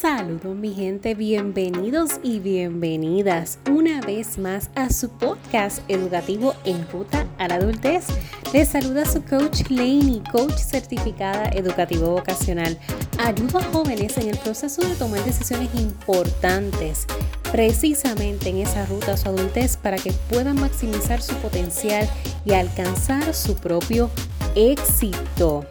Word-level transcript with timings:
Saludos 0.00 0.54
mi 0.54 0.74
gente, 0.74 1.14
bienvenidos 1.14 2.20
y 2.22 2.38
bienvenidas 2.38 3.58
una 3.70 4.02
vez 4.02 4.36
más 4.36 4.68
a 4.74 4.90
su 4.90 5.08
podcast 5.08 5.80
educativo 5.88 6.54
en 6.64 6.86
ruta 6.90 7.26
a 7.38 7.48
la 7.48 7.54
adultez. 7.54 8.04
Les 8.52 8.68
saluda 8.68 9.06
su 9.06 9.22
coach 9.24 9.62
Laney, 9.70 10.22
coach 10.30 10.58
certificada 10.58 11.48
educativo 11.48 12.10
vocacional. 12.10 12.78
Ayuda 13.18 13.60
a 13.60 13.64
jóvenes 13.72 14.18
en 14.18 14.28
el 14.28 14.36
proceso 14.36 14.86
de 14.86 14.94
tomar 14.96 15.24
decisiones 15.24 15.70
importantes, 15.74 17.06
precisamente 17.50 18.50
en 18.50 18.58
esa 18.58 18.84
ruta 18.84 19.14
a 19.14 19.16
su 19.16 19.30
adultez 19.30 19.78
para 19.78 19.96
que 19.96 20.12
puedan 20.28 20.60
maximizar 20.60 21.22
su 21.22 21.34
potencial 21.36 22.06
y 22.44 22.52
alcanzar 22.52 23.32
su 23.32 23.56
propio 23.56 24.10
éxito. 24.54 25.64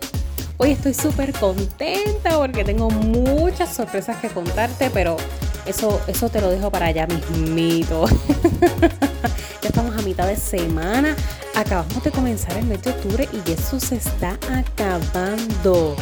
Hoy 0.58 0.72
estoy 0.72 0.94
súper 0.94 1.34
contenta 1.34 2.38
porque 2.38 2.64
tengo 2.64 2.90
muchas 2.90 3.76
sorpresas 3.76 4.18
que 4.18 4.30
contarte, 4.30 4.90
pero 4.90 5.18
eso, 5.66 6.00
eso 6.08 6.30
te 6.30 6.40
lo 6.40 6.50
dejo 6.50 6.72
para 6.72 6.86
allá 6.86 7.06
mismito. 7.08 8.06
ya 9.62 9.68
estamos 9.68 9.98
a 9.98 10.02
mitad 10.02 10.28
de 10.28 10.38
semana. 10.38 11.14
Acabamos 11.56 12.02
de 12.02 12.12
comenzar 12.12 12.56
el 12.58 12.66
mes 12.66 12.82
de 12.84 12.92
octubre 12.92 13.28
y 13.34 13.52
eso 13.52 13.82
se 13.82 13.98
está 13.98 14.40
acabando. 14.50 15.98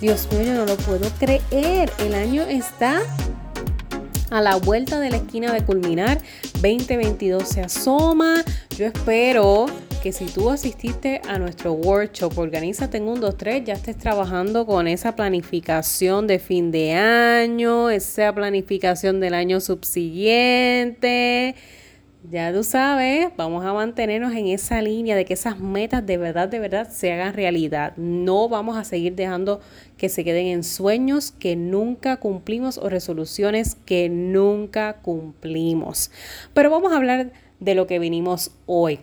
Dios 0.00 0.26
mío, 0.32 0.42
yo 0.42 0.54
no 0.54 0.64
lo 0.64 0.76
puedo 0.78 1.10
creer. 1.18 1.92
El 1.98 2.14
año 2.14 2.44
está 2.44 3.02
a 4.30 4.40
la 4.40 4.56
vuelta 4.56 5.00
de 5.00 5.10
la 5.10 5.16
esquina 5.16 5.52
de 5.52 5.66
culminar. 5.66 6.18
2022 6.62 7.46
se 7.46 7.60
asoma. 7.60 8.42
Yo 8.74 8.86
espero 8.86 9.66
que 10.02 10.10
si 10.10 10.26
tú 10.26 10.50
asististe 10.50 11.22
a 11.28 11.38
nuestro 11.38 11.74
workshop, 11.74 12.36
Organízate 12.36 12.96
en 12.96 13.04
1, 13.04 13.20
2, 13.20 13.36
3, 13.36 13.64
ya 13.64 13.74
estés 13.74 13.96
trabajando 13.96 14.66
con 14.66 14.88
esa 14.88 15.14
planificación 15.14 16.26
de 16.26 16.40
fin 16.40 16.72
de 16.72 16.94
año, 16.94 17.88
esa 17.88 18.34
planificación 18.34 19.20
del 19.20 19.32
año 19.32 19.60
subsiguiente. 19.60 21.54
Ya 22.28 22.52
tú 22.52 22.64
sabes, 22.64 23.28
vamos 23.36 23.64
a 23.64 23.72
mantenernos 23.72 24.32
en 24.34 24.48
esa 24.48 24.82
línea 24.82 25.14
de 25.14 25.24
que 25.24 25.34
esas 25.34 25.60
metas 25.60 26.04
de 26.04 26.16
verdad, 26.16 26.48
de 26.48 26.58
verdad 26.58 26.90
se 26.90 27.12
hagan 27.12 27.34
realidad. 27.34 27.96
No 27.96 28.48
vamos 28.48 28.76
a 28.76 28.82
seguir 28.82 29.14
dejando 29.14 29.60
que 29.96 30.08
se 30.08 30.24
queden 30.24 30.48
en 30.48 30.64
sueños 30.64 31.30
que 31.30 31.54
nunca 31.54 32.16
cumplimos 32.16 32.76
o 32.76 32.88
resoluciones 32.88 33.76
que 33.86 34.08
nunca 34.08 34.94
cumplimos. 34.94 36.10
Pero 36.54 36.70
vamos 36.70 36.92
a 36.92 36.96
hablar 36.96 37.30
de 37.60 37.74
lo 37.76 37.86
que 37.86 38.00
vinimos 38.00 38.50
hoy. 38.66 38.98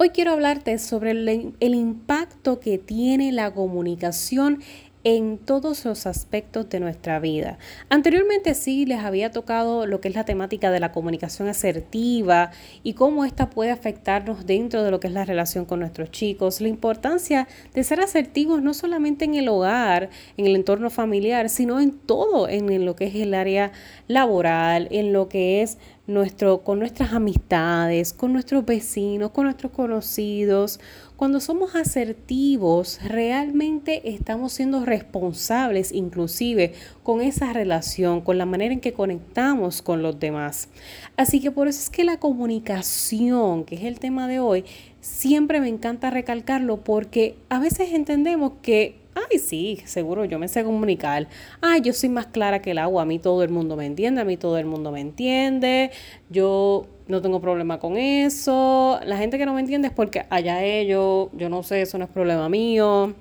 Hoy 0.00 0.10
quiero 0.10 0.30
hablarte 0.30 0.78
sobre 0.78 1.10
el, 1.10 1.74
impacto 1.74 2.60
que 2.60 2.78
tiene 2.78 3.32
la 3.32 3.52
comunicación 3.52 4.62
en 5.02 5.38
todos 5.38 5.84
los 5.84 6.06
aspectos 6.06 6.68
de 6.68 6.78
nuestra 6.78 7.18
vida. 7.18 7.58
Anteriormente 7.88 8.54
sí 8.54 8.86
les 8.86 9.00
había 9.00 9.32
tocado 9.32 9.86
lo 9.86 10.00
que 10.00 10.06
es 10.06 10.14
la 10.14 10.24
temática 10.24 10.70
de 10.70 10.78
la 10.78 10.92
comunicación 10.92 11.48
asertiva 11.48 12.52
y 12.84 12.92
cómo 12.92 13.24
esta 13.24 13.50
puede 13.50 13.72
afectarnos 13.72 14.46
dentro 14.46 14.84
de 14.84 14.92
lo 14.92 15.00
que 15.00 15.08
es 15.08 15.12
la 15.12 15.24
relación 15.24 15.64
con 15.64 15.80
nuestros 15.80 16.12
chicos, 16.12 16.60
la 16.60 16.68
importancia 16.68 17.48
de 17.74 17.82
ser 17.82 18.00
asertivos 18.00 18.62
no 18.62 18.74
solamente 18.74 19.24
en 19.24 19.34
el 19.34 19.48
hogar, 19.48 20.10
en 20.36 20.46
el 20.46 20.54
entorno 20.54 20.90
familiar, 20.90 21.48
sino 21.48 21.80
en 21.80 21.90
todo, 21.90 22.48
en 22.48 22.84
lo 22.84 22.94
que 22.94 23.06
es 23.06 23.16
el 23.16 23.34
área 23.34 23.72
laboral, 24.06 24.86
en 24.92 25.12
lo 25.12 25.28
que 25.28 25.62
es 25.62 25.78
nuestro, 26.08 26.62
con 26.64 26.78
nuestras 26.78 27.12
amistades, 27.12 28.12
con 28.12 28.32
nuestros 28.32 28.64
vecinos, 28.64 29.30
con 29.30 29.44
nuestros 29.44 29.70
conocidos. 29.70 30.80
Cuando 31.16 31.38
somos 31.38 31.76
asertivos, 31.76 32.98
realmente 33.04 34.10
estamos 34.10 34.52
siendo 34.52 34.84
responsables 34.84 35.92
inclusive 35.92 36.72
con 37.02 37.20
esa 37.20 37.52
relación, 37.52 38.22
con 38.22 38.38
la 38.38 38.46
manera 38.46 38.72
en 38.72 38.80
que 38.80 38.94
conectamos 38.94 39.82
con 39.82 40.02
los 40.02 40.18
demás. 40.18 40.68
Así 41.16 41.40
que 41.40 41.50
por 41.50 41.68
eso 41.68 41.80
es 41.80 41.90
que 41.90 42.04
la 42.04 42.18
comunicación, 42.18 43.64
que 43.64 43.76
es 43.76 43.84
el 43.84 44.00
tema 44.00 44.26
de 44.28 44.40
hoy, 44.40 44.64
siempre 45.02 45.60
me 45.60 45.68
encanta 45.68 46.10
recalcarlo 46.10 46.78
porque 46.78 47.36
a 47.50 47.58
veces 47.58 47.92
entendemos 47.92 48.52
que 48.62 48.96
Ay, 49.30 49.38
sí, 49.38 49.80
seguro, 49.84 50.24
yo 50.24 50.38
me 50.38 50.48
sé 50.48 50.64
comunicar. 50.64 51.28
Ay, 51.60 51.80
yo 51.82 51.92
soy 51.92 52.08
más 52.08 52.26
clara 52.26 52.62
que 52.62 52.70
el 52.70 52.78
agua. 52.78 53.02
A 53.02 53.04
mí 53.04 53.18
todo 53.18 53.42
el 53.42 53.50
mundo 53.50 53.76
me 53.76 53.84
entiende, 53.84 54.20
a 54.20 54.24
mí 54.24 54.36
todo 54.36 54.58
el 54.58 54.66
mundo 54.66 54.90
me 54.90 55.00
entiende. 55.00 55.90
Yo 56.30 56.86
no 57.08 57.20
tengo 57.20 57.40
problema 57.40 57.78
con 57.78 57.96
eso. 57.96 59.00
La 59.04 59.18
gente 59.18 59.38
que 59.38 59.46
no 59.46 59.54
me 59.54 59.60
entiende 59.60 59.88
es 59.88 59.94
porque 59.94 60.24
allá 60.30 60.64
ellos, 60.64 61.28
yo 61.32 61.48
no 61.48 61.62
sé, 61.62 61.82
eso 61.82 61.98
no 61.98 62.04
es 62.04 62.10
problema 62.10 62.48
mío. 62.48 63.14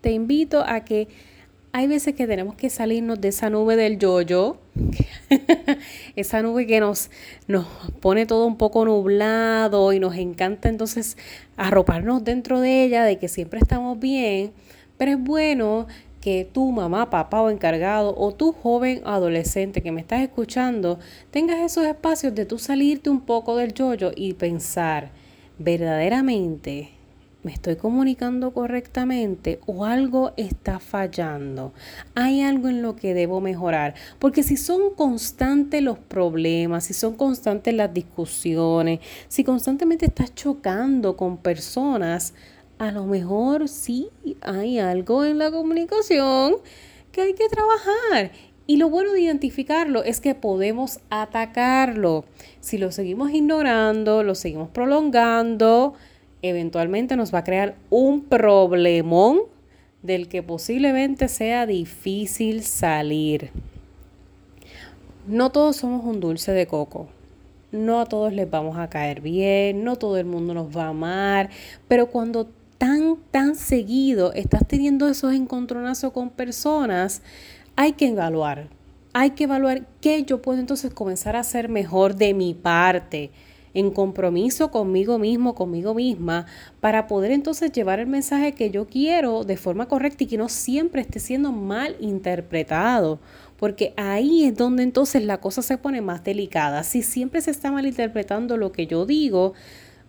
Te 0.00 0.10
invito 0.10 0.64
a 0.66 0.80
que 0.80 1.08
hay 1.72 1.86
veces 1.86 2.14
que 2.14 2.26
tenemos 2.26 2.54
que 2.54 2.68
salirnos 2.68 3.20
de 3.20 3.28
esa 3.28 3.48
nube 3.48 3.76
del 3.76 3.98
yo-yo, 3.98 4.58
esa 6.16 6.42
nube 6.42 6.66
que 6.66 6.80
nos, 6.80 7.10
nos 7.46 7.66
pone 8.00 8.26
todo 8.26 8.44
un 8.46 8.58
poco 8.58 8.84
nublado 8.84 9.92
y 9.92 10.00
nos 10.00 10.16
encanta 10.16 10.68
entonces 10.68 11.16
arroparnos 11.56 12.24
dentro 12.24 12.60
de 12.60 12.84
ella, 12.84 13.04
de 13.04 13.18
que 13.18 13.28
siempre 13.28 13.58
estamos 13.60 13.98
bien 13.98 14.52
pero 15.02 15.18
es 15.18 15.20
bueno 15.20 15.88
que 16.20 16.48
tu 16.52 16.70
mamá, 16.70 17.10
papá 17.10 17.42
o 17.42 17.50
encargado 17.50 18.14
o 18.16 18.30
tu 18.30 18.52
joven 18.52 19.02
adolescente 19.04 19.82
que 19.82 19.90
me 19.90 20.00
estás 20.00 20.20
escuchando 20.20 21.00
tengas 21.32 21.58
esos 21.58 21.84
espacios 21.86 22.36
de 22.36 22.46
tú 22.46 22.56
salirte 22.56 23.10
un 23.10 23.20
poco 23.20 23.56
del 23.56 23.74
yoyo 23.74 24.12
y 24.14 24.34
pensar, 24.34 25.10
verdaderamente 25.58 26.90
me 27.42 27.52
estoy 27.52 27.74
comunicando 27.74 28.52
correctamente 28.52 29.58
o 29.66 29.84
algo 29.84 30.32
está 30.36 30.78
fallando. 30.78 31.72
Hay 32.14 32.40
algo 32.40 32.68
en 32.68 32.82
lo 32.82 32.94
que 32.94 33.14
debo 33.14 33.40
mejorar. 33.40 33.94
Porque 34.20 34.44
si 34.44 34.56
son 34.56 34.94
constantes 34.94 35.82
los 35.82 35.98
problemas, 35.98 36.84
si 36.84 36.94
son 36.94 37.16
constantes 37.16 37.74
las 37.74 37.92
discusiones, 37.92 39.00
si 39.26 39.42
constantemente 39.42 40.06
estás 40.06 40.32
chocando 40.36 41.16
con 41.16 41.36
personas, 41.36 42.32
a 42.82 42.90
lo 42.90 43.04
mejor 43.04 43.68
sí 43.68 44.08
hay 44.40 44.80
algo 44.80 45.24
en 45.24 45.38
la 45.38 45.52
comunicación 45.52 46.56
que 47.12 47.20
hay 47.20 47.34
que 47.34 47.48
trabajar. 47.48 48.32
Y 48.66 48.78
lo 48.78 48.90
bueno 48.90 49.12
de 49.12 49.20
identificarlo 49.20 50.02
es 50.02 50.20
que 50.20 50.34
podemos 50.34 50.98
atacarlo. 51.08 52.24
Si 52.58 52.78
lo 52.78 52.90
seguimos 52.90 53.30
ignorando, 53.30 54.24
lo 54.24 54.34
seguimos 54.34 54.68
prolongando, 54.68 55.94
eventualmente 56.42 57.14
nos 57.14 57.32
va 57.32 57.38
a 57.38 57.44
crear 57.44 57.76
un 57.88 58.24
problemón 58.24 59.42
del 60.02 60.26
que 60.26 60.42
posiblemente 60.42 61.28
sea 61.28 61.66
difícil 61.66 62.64
salir. 62.64 63.52
No 65.28 65.50
todos 65.52 65.76
somos 65.76 66.04
un 66.04 66.18
dulce 66.18 66.50
de 66.50 66.66
coco. 66.66 67.06
No 67.70 68.00
a 68.00 68.06
todos 68.06 68.32
les 68.32 68.50
vamos 68.50 68.76
a 68.76 68.90
caer 68.90 69.20
bien, 69.20 69.84
no 69.84 69.94
todo 69.94 70.18
el 70.18 70.26
mundo 70.26 70.52
nos 70.52 70.76
va 70.76 70.86
a 70.86 70.88
amar, 70.88 71.48
pero 71.86 72.08
cuando 72.08 72.48
tan, 72.82 73.18
tan 73.30 73.54
seguido 73.54 74.32
estás 74.32 74.66
teniendo 74.66 75.06
esos 75.06 75.34
encontronazos 75.34 76.12
con 76.12 76.30
personas, 76.30 77.22
hay 77.76 77.92
que 77.92 78.08
evaluar. 78.08 78.70
Hay 79.12 79.30
que 79.30 79.44
evaluar 79.44 79.86
qué 80.00 80.24
yo 80.24 80.42
puedo 80.42 80.58
entonces 80.58 80.92
comenzar 80.92 81.36
a 81.36 81.40
hacer 81.40 81.68
mejor 81.68 82.16
de 82.16 82.34
mi 82.34 82.54
parte 82.54 83.30
en 83.72 83.92
compromiso 83.92 84.72
conmigo 84.72 85.20
mismo, 85.20 85.54
conmigo 85.54 85.94
misma, 85.94 86.46
para 86.80 87.06
poder 87.06 87.30
entonces 87.30 87.70
llevar 87.70 88.00
el 88.00 88.08
mensaje 88.08 88.50
que 88.50 88.72
yo 88.72 88.88
quiero 88.88 89.44
de 89.44 89.56
forma 89.56 89.86
correcta 89.86 90.24
y 90.24 90.26
que 90.26 90.36
no 90.36 90.48
siempre 90.48 91.02
esté 91.02 91.20
siendo 91.20 91.52
mal 91.52 91.94
interpretado, 92.00 93.20
porque 93.58 93.94
ahí 93.96 94.44
es 94.44 94.56
donde 94.56 94.82
entonces 94.82 95.22
la 95.22 95.38
cosa 95.38 95.62
se 95.62 95.78
pone 95.78 96.00
más 96.00 96.24
delicada. 96.24 96.82
Si 96.82 97.02
siempre 97.02 97.42
se 97.42 97.52
está 97.52 97.70
malinterpretando 97.70 98.56
lo 98.56 98.72
que 98.72 98.88
yo 98.88 99.06
digo, 99.06 99.52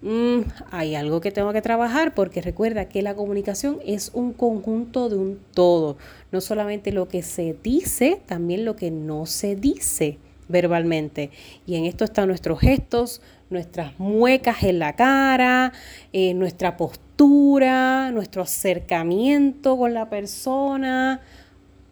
Mm, 0.03 0.41
hay 0.69 0.95
algo 0.95 1.21
que 1.21 1.31
tengo 1.31 1.53
que 1.53 1.61
trabajar 1.61 2.13
porque 2.13 2.41
recuerda 2.41 2.89
que 2.89 3.01
la 3.01 3.15
comunicación 3.15 3.79
es 3.85 4.11
un 4.13 4.33
conjunto 4.33 5.07
de 5.07 5.15
un 5.15 5.39
todo, 5.53 5.95
no 6.33 6.41
solamente 6.41 6.91
lo 6.91 7.07
que 7.07 7.21
se 7.23 7.55
dice, 7.63 8.19
también 8.25 8.65
lo 8.65 8.75
que 8.75 8.91
no 8.91 9.25
se 9.25 9.55
dice 9.55 10.17
verbalmente. 10.49 11.31
Y 11.65 11.75
en 11.75 11.85
esto 11.85 12.03
están 12.03 12.27
nuestros 12.27 12.59
gestos, 12.59 13.21
nuestras 13.49 13.97
muecas 13.97 14.63
en 14.63 14.79
la 14.79 14.97
cara, 14.97 15.71
eh, 16.11 16.33
nuestra 16.33 16.75
postura, 16.75 18.11
nuestro 18.11 18.41
acercamiento 18.41 19.77
con 19.77 19.93
la 19.93 20.09
persona, 20.09 21.21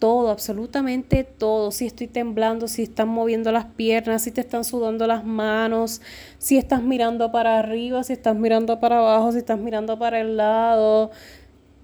todo, 0.02 0.32
absolutamente 0.32 1.24
todo. 1.24 1.70
Si 1.70 1.86
estoy 1.86 2.08
temblando, 2.08 2.68
si 2.68 2.82
están 2.82 3.08
moviendo 3.08 3.52
las 3.52 3.66
piernas, 3.66 4.24
si 4.24 4.32
te 4.32 4.42
están 4.42 4.64
sudando 4.66 5.06
las 5.06 5.24
manos, 5.24 6.02
si 6.40 6.58
estás 6.58 6.82
mirando 6.82 7.32
para 7.32 7.60
arriba, 7.60 8.04
si 8.04 8.14
estás 8.14 8.36
mirando 8.36 8.80
para 8.80 8.98
abajo, 8.98 9.32
si 9.32 9.38
estás 9.38 9.60
mirando 9.60 10.00
para 10.00 10.20
el 10.20 10.38
lado, 10.38 11.12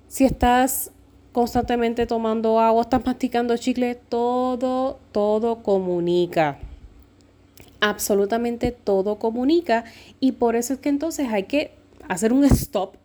si 0.08 0.26
estás 0.26 0.90
constantemente 1.32 2.08
tomando 2.08 2.60
agua, 2.60 2.82
estás 2.82 3.06
masticando 3.06 3.56
chicle, 3.56 3.94
todo, 3.94 4.98
todo 5.12 5.62
comunica. 5.62 6.58
Absolutamente 7.82 8.72
todo 8.72 9.20
comunica 9.20 9.84
y 10.20 10.32
por 10.32 10.56
eso 10.56 10.74
es 10.74 10.80
que 10.80 10.90
entonces 10.90 11.28
hay 11.32 11.44
que 11.44 11.76
hacer 12.10 12.34
un 12.34 12.46
stop. 12.46 12.96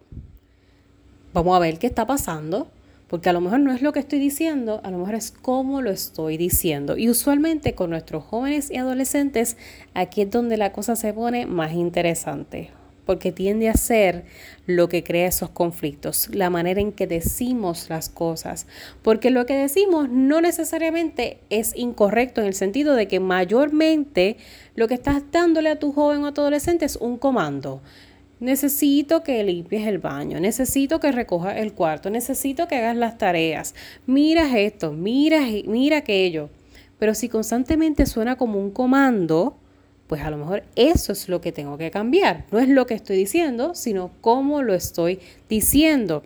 Vamos 1.35 1.55
a 1.55 1.59
ver 1.59 1.79
qué 1.79 1.87
está 1.87 2.07
pasando 2.07 2.69
porque 3.13 3.29
a 3.29 3.35
lo 3.35 3.43
mejor 3.43 3.61
no 3.61 3.75
es 3.75 3.83
lo 3.83 3.93
que 3.93 3.99
estoy 3.99 4.19
diciendo, 4.19 4.81
a 4.85 4.91
lo 4.91 4.97
mejor 4.97 5.17
es 5.17 5.33
cómo 5.33 5.83
lo 5.83 5.91
estoy 5.91 6.39
diciendo. 6.39 6.97
Y 6.97 7.11
usualmente 7.11 7.75
con 7.75 7.91
nuestros 7.91 8.25
jóvenes 8.25 8.71
y 8.71 8.79
adolescentes, 8.79 9.59
aquí 9.93 10.23
es 10.23 10.31
donde 10.31 10.57
la 10.57 10.73
cosa 10.73 10.97
se 10.97 11.13
pone 11.13 11.45
más 11.45 11.75
interesante, 11.75 12.71
porque 13.05 13.31
tiende 13.31 13.69
a 13.69 13.75
ser 13.75 14.25
lo 14.65 14.89
que 14.89 15.05
crea 15.05 15.29
esos 15.29 15.51
conflictos, 15.51 16.31
la 16.33 16.49
manera 16.49 16.81
en 16.81 16.91
que 16.91 17.07
decimos 17.07 17.91
las 17.91 18.09
cosas, 18.09 18.67
porque 19.03 19.29
lo 19.29 19.45
que 19.45 19.59
decimos 19.59 20.09
no 20.09 20.41
necesariamente 20.41 21.39
es 21.51 21.77
incorrecto 21.77 22.41
en 22.41 22.47
el 22.47 22.55
sentido 22.55 22.95
de 22.95 23.09
que 23.09 23.21
mayormente 23.21 24.39
lo 24.75 24.89
que 24.89 24.95
estás 24.95 25.23
dándole 25.31 25.69
a 25.69 25.79
tu 25.79 25.93
joven 25.93 26.25
o 26.25 26.29
adolescente 26.29 26.87
es 26.87 26.97
un 26.97 27.19
comando 27.19 27.83
necesito 28.43 29.23
que 29.23 29.43
limpies 29.45 29.87
el 29.87 29.99
baño, 29.99 30.41
necesito 30.41 30.99
que 30.99 31.13
recojas 31.13 31.57
el 31.59 31.73
cuarto, 31.73 32.11
necesito 32.11 32.67
que 32.67 32.77
hagas 32.77 32.97
las 32.97 33.17
tareas, 33.17 33.75
mira 34.07 34.59
esto, 34.59 34.93
mira, 34.93 35.41
mira 35.67 35.99
aquello. 35.99 36.51
Pero 36.99 37.15
si 37.15 37.29
constantemente 37.29 38.05
suena 38.05 38.37
como 38.37 38.59
un 38.59 38.71
comando, 38.71 39.57
pues 40.09 40.23
a 40.23 40.31
lo 40.31 40.37
mejor 40.37 40.65
eso 40.77 41.13
es 41.13 41.29
lo 41.29 41.41
que 41.41 41.53
tengo 41.53 41.79
que 41.79 41.91
cambiar. 41.91 42.45
No 42.51 42.59
es 42.59 42.69
lo 42.69 42.87
que 42.87 42.95
estoy 42.95 43.17
diciendo, 43.17 43.75
sino 43.75 44.11
cómo 44.21 44.63
lo 44.63 44.75
estoy 44.75 45.21
diciendo. 45.49 46.23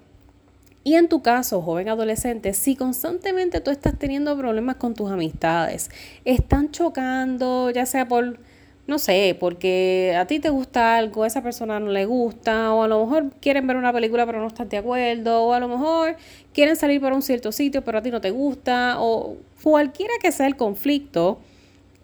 Y 0.85 0.95
en 0.95 1.09
tu 1.09 1.21
caso, 1.21 1.63
joven 1.63 1.89
adolescente, 1.89 2.55
si 2.55 2.77
constantemente 2.77 3.61
tú 3.61 3.71
estás 3.71 3.99
teniendo 3.99 4.37
problemas 4.39 4.77
con 4.77 4.95
tus 4.95 5.11
amistades, 5.11 5.91
están 6.25 6.71
chocando, 6.71 7.71
ya 7.71 7.87
sea 7.87 8.09
por 8.09 8.39
no 8.87 8.99
sé, 8.99 9.37
porque 9.39 10.15
a 10.17 10.27
ti 10.27 10.39
te 10.39 10.49
gusta 10.51 10.97
algo, 10.97 11.25
a 11.25 11.27
esa 11.27 11.43
persona 11.43 11.81
no 11.81 11.91
le 11.91 12.05
gusta, 12.07 12.73
o 12.73 12.83
a 12.83 12.89
lo 12.89 13.05
mejor 13.05 13.31
quieren 13.41 13.67
ver 13.67 13.77
una 13.77 13.93
película 13.93 14.27
pero 14.27 14.41
no 14.41 14.47
estás 14.47 14.69
de 14.69 14.77
acuerdo, 14.77 15.45
o 15.45 15.53
a 15.53 15.61
lo 15.61 15.69
mejor 15.69 16.17
quieren 16.53 16.77
salir 16.77 17.01
para 17.01 17.15
un 17.15 17.23
cierto 17.23 17.51
sitio 17.53 17.83
pero 17.83 17.99
a 17.99 18.03
ti 18.03 18.11
no 18.11 18.21
te 18.21 18.31
gusta, 18.31 18.97
o 19.01 19.37
cualquiera 19.63 20.15
que 20.23 20.31
sea 20.31 20.47
el 20.47 20.57
conflicto, 20.57 21.39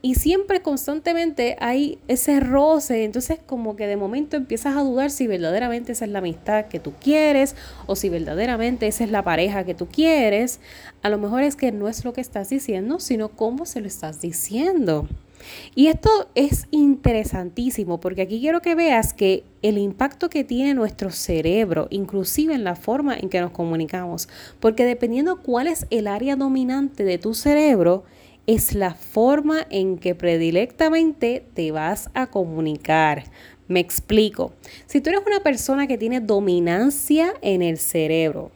y 0.04 0.16
siempre 0.16 0.62
constantemente 0.62 1.56
hay 1.60 1.98
ese 2.08 2.40
roce, 2.40 3.04
entonces 3.04 3.38
como 3.46 3.76
que 3.76 3.86
de 3.86 3.96
momento 3.96 4.36
empiezas 4.36 4.76
a 4.76 4.80
dudar 4.80 5.12
si 5.12 5.28
verdaderamente 5.28 5.92
esa 5.92 6.04
es 6.04 6.10
la 6.10 6.18
amistad 6.18 6.66
que 6.66 6.80
tú 6.80 6.92
quieres 7.00 7.54
o 7.86 7.94
si 7.94 8.08
verdaderamente 8.08 8.88
esa 8.88 9.04
es 9.04 9.12
la 9.12 9.22
pareja 9.22 9.62
que 9.62 9.74
tú 9.74 9.86
quieres, 9.86 10.58
a 11.02 11.08
lo 11.08 11.18
mejor 11.18 11.44
es 11.44 11.54
que 11.54 11.70
no 11.70 11.88
es 11.88 12.04
lo 12.04 12.12
que 12.12 12.20
estás 12.20 12.50
diciendo, 12.50 12.98
sino 12.98 13.28
cómo 13.28 13.64
se 13.64 13.80
lo 13.80 13.86
estás 13.86 14.20
diciendo. 14.20 15.06
Y 15.74 15.88
esto 15.88 16.10
es 16.34 16.66
interesantísimo 16.70 18.00
porque 18.00 18.22
aquí 18.22 18.40
quiero 18.40 18.60
que 18.60 18.74
veas 18.74 19.14
que 19.14 19.44
el 19.62 19.78
impacto 19.78 20.28
que 20.28 20.44
tiene 20.44 20.74
nuestro 20.74 21.10
cerebro, 21.10 21.86
inclusive 21.90 22.54
en 22.54 22.64
la 22.64 22.74
forma 22.74 23.16
en 23.16 23.28
que 23.28 23.40
nos 23.40 23.52
comunicamos, 23.52 24.28
porque 24.60 24.84
dependiendo 24.84 25.40
cuál 25.40 25.66
es 25.66 25.86
el 25.90 26.06
área 26.06 26.36
dominante 26.36 27.04
de 27.04 27.18
tu 27.18 27.34
cerebro, 27.34 28.04
es 28.46 28.74
la 28.74 28.94
forma 28.94 29.66
en 29.70 29.98
que 29.98 30.14
predilectamente 30.14 31.44
te 31.54 31.70
vas 31.70 32.10
a 32.14 32.26
comunicar. 32.26 33.24
Me 33.68 33.80
explico. 33.80 34.52
Si 34.86 35.00
tú 35.00 35.10
eres 35.10 35.22
una 35.26 35.40
persona 35.40 35.86
que 35.86 35.96
tiene 35.96 36.20
dominancia 36.20 37.34
en 37.40 37.62
el 37.62 37.78
cerebro, 37.78 38.50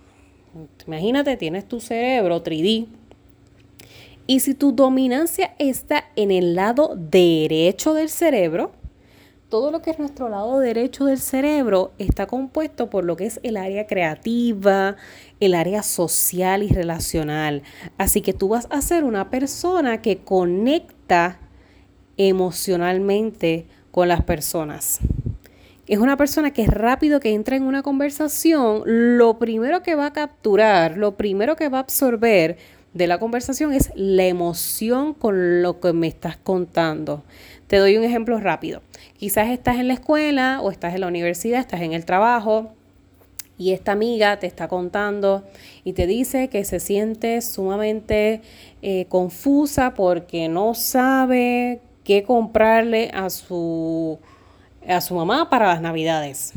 imagínate, 0.87 1.37
tienes 1.37 1.67
tu 1.67 1.81
cerebro 1.81 2.43
3D, 2.43 2.87
y 4.27 4.41
si 4.41 4.55
tu 4.55 4.73
dominancia 4.73 5.55
está 5.59 6.05
en 6.17 6.31
el 6.31 6.55
lado 6.55 6.97
derecho 6.97 7.95
del 7.95 8.09
cerebro, 8.09 8.73
todo 9.49 9.71
lo 9.71 9.81
que 9.81 9.91
es 9.91 9.99
nuestro 10.01 10.29
lado 10.29 10.59
derecho 10.59 11.05
del 11.05 11.19
cerebro 11.19 11.93
está 11.99 12.27
compuesto 12.27 12.91
por 12.91 13.05
lo 13.05 13.17
que 13.17 13.27
es 13.27 13.39
el 13.45 13.57
área 13.57 13.87
creativa, 13.87 14.97
el 15.39 15.55
área 15.55 15.85
social 15.85 16.65
y 16.65 16.69
relacional. 16.69 17.63
Así 17.97 18.23
que 18.23 18.33
tú 18.33 18.49
vas 18.49 18.67
a 18.71 18.81
ser 18.81 19.05
una 19.05 19.31
persona 19.31 20.03
que 20.03 20.19
conecta 20.19 21.39
emocionalmente 22.17 23.67
con 23.93 24.09
las 24.09 24.25
personas. 24.25 24.99
Es 25.87 25.99
una 26.01 26.17
persona 26.17 26.51
que 26.51 26.63
es 26.63 26.69
rápido 26.69 27.21
que 27.21 27.33
entra 27.33 27.55
en 27.55 27.63
una 27.63 27.83
conversación, 27.85 28.83
lo 28.85 29.39
primero 29.39 29.85
que 29.85 29.95
va 29.95 30.07
a 30.07 30.13
capturar, 30.13 30.97
lo 30.97 31.17
primero 31.17 31.55
que 31.55 31.69
va 31.69 31.79
a 31.79 31.83
absorber 31.83 32.57
de 32.97 33.07
la 33.07 33.19
conversación 33.19 33.75
es 33.75 33.93
la 33.95 34.25
emoción 34.25 35.13
con 35.13 35.63
lo 35.63 35.81
que 35.81 35.93
me 35.93 36.07
estás 36.07 36.39
contando. 36.39 37.25
Te 37.67 37.77
doy 37.77 37.97
un 37.99 38.05
ejemplo 38.05 38.41
rápido. 38.41 38.81
Quizás 39.19 39.49
estás 39.51 39.77
en 39.77 39.89
la 39.89 39.95
escuela 39.95 40.61
o 40.63 40.71
estás 40.71 40.95
en 40.95 41.03
la 41.03 41.09
universidad, 41.09 41.61
estás 41.61 41.83
en 41.83 41.93
el 41.93 42.07
trabajo 42.07 42.73
y 43.59 43.73
esta 43.73 43.93
amiga 43.93 44.39
te 44.39 44.47
está 44.47 44.69
contando 44.69 45.45
y 45.85 45.93
te 45.93 46.07
dice 46.07 46.49
que 46.49 46.65
se 46.65 46.81
siente 46.81 47.43
sumamente 47.43 48.41
eh, 48.81 49.05
confusa 49.09 49.93
porque 49.93 50.49
no 50.49 50.75
sabe 50.75 51.81
qué 52.03 52.23
comprarle 52.23 53.11
a 53.13 53.29
su, 53.29 54.19
a 54.89 55.03
su 55.03 55.15
mamá 55.15 55.51
para 55.51 55.67
las 55.67 55.83
navidades. 55.83 56.55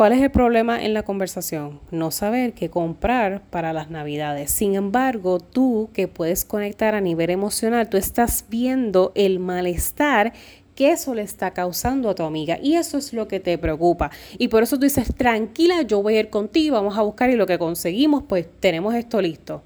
¿Cuál 0.00 0.12
es 0.12 0.22
el 0.22 0.30
problema 0.30 0.82
en 0.82 0.94
la 0.94 1.02
conversación? 1.02 1.78
No 1.90 2.10
saber 2.10 2.54
qué 2.54 2.70
comprar 2.70 3.42
para 3.50 3.74
las 3.74 3.90
navidades. 3.90 4.50
Sin 4.50 4.74
embargo, 4.74 5.40
tú 5.40 5.90
que 5.92 6.08
puedes 6.08 6.46
conectar 6.46 6.94
a 6.94 7.02
nivel 7.02 7.28
emocional, 7.28 7.90
tú 7.90 7.98
estás 7.98 8.46
viendo 8.48 9.12
el 9.14 9.40
malestar 9.40 10.32
que 10.74 10.92
eso 10.92 11.14
le 11.14 11.20
está 11.20 11.50
causando 11.50 12.08
a 12.08 12.14
tu 12.14 12.22
amiga 12.22 12.58
y 12.62 12.76
eso 12.76 12.96
es 12.96 13.12
lo 13.12 13.28
que 13.28 13.40
te 13.40 13.58
preocupa. 13.58 14.10
Y 14.38 14.48
por 14.48 14.62
eso 14.62 14.76
tú 14.76 14.84
dices, 14.84 15.14
tranquila, 15.14 15.82
yo 15.82 16.02
voy 16.02 16.16
a 16.16 16.20
ir 16.20 16.30
contigo, 16.30 16.76
vamos 16.76 16.96
a 16.96 17.02
buscar 17.02 17.28
y 17.28 17.36
lo 17.36 17.46
que 17.46 17.58
conseguimos, 17.58 18.24
pues 18.26 18.48
tenemos 18.58 18.94
esto 18.94 19.20
listo 19.20 19.62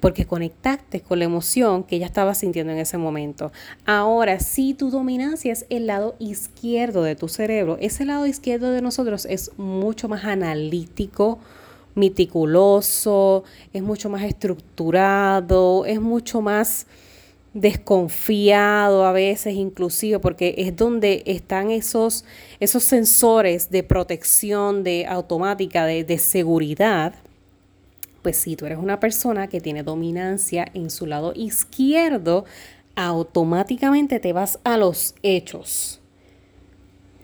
porque 0.00 0.26
conectaste 0.26 1.00
con 1.00 1.18
la 1.18 1.24
emoción 1.24 1.82
que 1.82 1.96
ella 1.96 2.06
estaba 2.06 2.34
sintiendo 2.34 2.72
en 2.72 2.78
ese 2.78 2.98
momento. 2.98 3.52
Ahora, 3.84 4.40
si 4.40 4.74
tu 4.74 4.90
dominancia 4.90 5.52
es 5.52 5.66
el 5.70 5.86
lado 5.86 6.16
izquierdo 6.18 7.02
de 7.02 7.16
tu 7.16 7.28
cerebro, 7.28 7.78
ese 7.80 8.04
lado 8.04 8.26
izquierdo 8.26 8.70
de 8.70 8.82
nosotros 8.82 9.26
es 9.26 9.52
mucho 9.56 10.08
más 10.08 10.24
analítico, 10.24 11.38
meticuloso, 11.94 13.44
es 13.72 13.82
mucho 13.82 14.10
más 14.10 14.22
estructurado, 14.22 15.86
es 15.86 16.00
mucho 16.00 16.42
más 16.42 16.86
desconfiado 17.54 19.06
a 19.06 19.12
veces 19.12 19.54
inclusive 19.54 20.18
porque 20.18 20.54
es 20.58 20.76
donde 20.76 21.22
están 21.24 21.70
esos, 21.70 22.26
esos 22.60 22.84
sensores 22.84 23.70
de 23.70 23.82
protección 23.82 24.84
de 24.84 25.06
automática 25.06 25.86
de, 25.86 26.04
de 26.04 26.18
seguridad 26.18 27.14
pues 28.26 28.38
si 28.38 28.56
tú 28.56 28.66
eres 28.66 28.78
una 28.78 28.98
persona 28.98 29.46
que 29.46 29.60
tiene 29.60 29.84
dominancia 29.84 30.66
en 30.74 30.90
su 30.90 31.06
lado 31.06 31.32
izquierdo, 31.36 32.44
automáticamente 32.96 34.18
te 34.18 34.32
vas 34.32 34.58
a 34.64 34.76
los 34.76 35.14
hechos. 35.22 36.00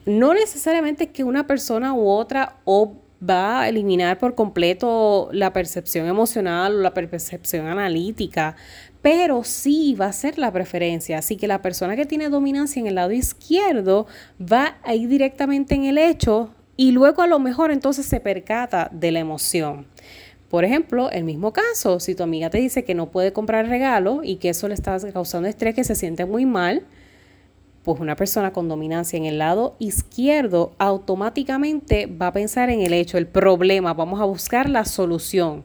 No 0.06 0.32
necesariamente 0.32 1.09
que 1.09 1.25
una 1.25 1.49
persona 1.49 1.92
u 1.92 2.06
otra 2.06 2.61
o 2.64 2.94
va 3.21 3.62
a 3.62 3.68
eliminar 3.68 4.21
por 4.21 4.37
completo 4.37 5.28
la 5.32 5.52
percepción 5.52 6.06
emocional 6.06 6.76
o 6.76 6.80
la 6.80 6.94
percepción 6.94 7.66
analítica, 7.66 8.54
pero 9.00 9.42
sí 9.42 9.97
va 10.00 10.06
a 10.06 10.12
ser 10.12 10.38
la 10.38 10.52
preferencia. 10.52 11.18
Así 11.18 11.37
que 11.37 11.49
la 11.49 11.62
persona 11.62 11.97
que 11.97 12.06
tiene 12.06 12.28
dominancia 12.28 12.78
en 12.78 12.87
el 12.87 12.94
lado 12.94 13.11
izquierdo 13.11 14.06
va 14.40 14.76
a 14.85 14.94
ir 14.94 15.09
directamente 15.09 15.75
en 15.75 15.82
el 15.82 15.99
hecho 15.99 16.54
y 16.76 16.92
luego 16.92 17.23
a 17.23 17.26
lo 17.26 17.40
mejor 17.40 17.73
entonces 17.73 18.06
se 18.06 18.21
percata 18.21 18.88
de 18.92 19.11
la 19.11 19.18
emoción. 19.18 19.87
Por 20.52 20.66
ejemplo, 20.66 21.11
el 21.11 21.25
mismo 21.25 21.54
caso, 21.54 21.99
si 21.99 22.14
tu 22.14 22.25
amiga 22.25 22.50
te 22.50 22.59
dice 22.59 22.85
que 22.85 22.94
no 22.94 23.11
puede 23.11 23.32
comprar 23.32 23.68
regalo 23.68 24.21
y 24.23 24.37
que 24.37 24.50
eso 24.50 24.68
le 24.68 24.75
está 24.75 24.99
causando 25.11 25.49
estrés, 25.49 25.75
que 25.75 25.82
se 25.82 25.94
siente 25.94 26.26
muy 26.26 26.44
mal, 26.44 26.85
pues 27.82 27.99
una 28.00 28.16
persona 28.16 28.52
con 28.52 28.68
dominancia 28.68 29.16
en 29.16 29.25
el 29.25 29.38
lado 29.38 29.76
izquierdo 29.78 30.75
automáticamente 30.76 32.04
va 32.04 32.26
a 32.26 32.32
pensar 32.35 32.68
en 32.68 32.82
el 32.82 32.92
hecho, 32.92 33.16
el 33.16 33.26
problema, 33.26 33.94
vamos 33.94 34.21
a 34.21 34.26
buscar 34.26 34.68
la 34.68 34.85
solución. 34.85 35.64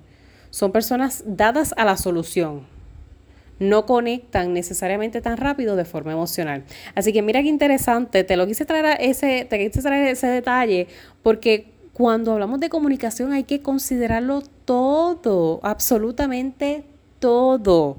Son 0.52 0.72
personas 0.72 1.22
dadas 1.28 1.74
a 1.76 1.84
la 1.84 1.98
solución. 1.98 2.66
No 3.60 3.86
conectan 3.86 4.54
necesariamente 4.54 5.20
tan 5.20 5.36
rápido 5.36 5.76
de 5.76 5.84
forma 5.84 6.14
emocional. 6.14 6.64
Así 6.96 7.12
que 7.12 7.22
mira 7.22 7.42
qué 7.42 7.50
interesante, 7.50 8.24
te 8.24 8.38
lo 8.38 8.48
quise 8.48 8.64
traer 8.64 9.02
ese, 9.02 9.44
te 9.44 9.60
quise 9.60 9.82
traer 9.82 10.08
ese 10.08 10.28
detalle 10.28 10.88
porque 11.24 11.76
cuando 11.98 12.34
hablamos 12.34 12.60
de 12.60 12.70
comunicación 12.70 13.34
hay 13.34 13.46
que 13.46 13.64
considerarlo 13.64 14.44
todo, 14.66 15.60
absolutamente 15.64 16.84
todo. 17.18 17.98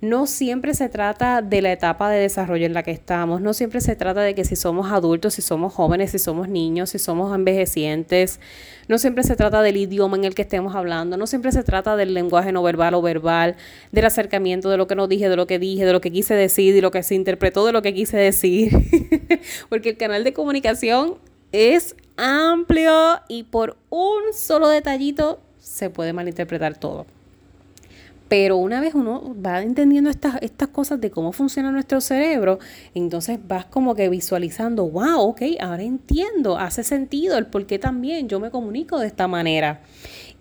No 0.00 0.26
siempre 0.26 0.72
se 0.72 0.88
trata 0.88 1.42
de 1.42 1.60
la 1.60 1.70
etapa 1.70 2.08
de 2.08 2.20
desarrollo 2.20 2.64
en 2.64 2.72
la 2.72 2.82
que 2.82 2.90
estamos, 2.90 3.42
no 3.42 3.52
siempre 3.52 3.82
se 3.82 3.96
trata 3.96 4.22
de 4.22 4.34
que 4.34 4.46
si 4.46 4.56
somos 4.56 4.90
adultos, 4.90 5.34
si 5.34 5.42
somos 5.42 5.74
jóvenes, 5.74 6.12
si 6.12 6.18
somos 6.18 6.48
niños, 6.48 6.88
si 6.88 6.98
somos 6.98 7.34
envejecientes, 7.34 8.40
no 8.88 8.96
siempre 8.96 9.24
se 9.24 9.36
trata 9.36 9.60
del 9.60 9.76
idioma 9.76 10.16
en 10.16 10.24
el 10.24 10.34
que 10.34 10.42
estemos 10.42 10.74
hablando, 10.74 11.18
no 11.18 11.26
siempre 11.26 11.52
se 11.52 11.62
trata 11.64 11.96
del 11.96 12.14
lenguaje 12.14 12.50
no 12.50 12.62
verbal 12.62 12.94
o 12.94 13.02
verbal, 13.02 13.56
del 13.92 14.06
acercamiento, 14.06 14.70
de 14.70 14.78
lo 14.78 14.86
que 14.86 14.94
no 14.94 15.06
dije, 15.06 15.28
de 15.28 15.36
lo 15.36 15.46
que 15.46 15.58
dije, 15.58 15.84
de 15.84 15.92
lo 15.92 16.00
que 16.00 16.10
quise 16.10 16.32
decir, 16.32 16.74
de 16.74 16.80
lo 16.80 16.90
que 16.90 17.02
se 17.02 17.14
interpretó 17.14 17.66
de 17.66 17.72
lo 17.72 17.82
que 17.82 17.92
quise 17.92 18.16
decir, 18.16 18.70
porque 19.68 19.90
el 19.90 19.96
canal 19.98 20.24
de 20.24 20.32
comunicación 20.32 21.18
es 21.54 21.94
amplio 22.16 23.20
y 23.28 23.44
por 23.44 23.76
un 23.88 24.32
solo 24.34 24.66
detallito 24.66 25.38
se 25.60 25.88
puede 25.88 26.12
malinterpretar 26.12 26.76
todo. 26.76 27.06
Pero 28.28 28.56
una 28.56 28.80
vez 28.80 28.94
uno 28.94 29.36
va 29.40 29.62
entendiendo 29.62 30.10
estas, 30.10 30.42
estas 30.42 30.70
cosas 30.70 31.00
de 31.00 31.12
cómo 31.12 31.30
funciona 31.30 31.70
nuestro 31.70 32.00
cerebro, 32.00 32.58
entonces 32.92 33.38
vas 33.46 33.66
como 33.66 33.94
que 33.94 34.08
visualizando, 34.08 34.88
wow, 34.88 35.20
ok, 35.20 35.42
ahora 35.60 35.84
entiendo, 35.84 36.58
hace 36.58 36.82
sentido 36.82 37.38
el 37.38 37.46
por 37.46 37.66
qué 37.66 37.78
también 37.78 38.28
yo 38.28 38.40
me 38.40 38.50
comunico 38.50 38.98
de 38.98 39.06
esta 39.06 39.28
manera. 39.28 39.80